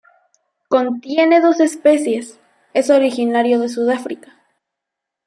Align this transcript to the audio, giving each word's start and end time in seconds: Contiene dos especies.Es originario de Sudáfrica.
Contiene 0.67 1.41
dos 1.41 1.59
especies.Es 1.59 2.89
originario 2.89 3.59
de 3.59 3.69
Sudáfrica. 3.69 4.35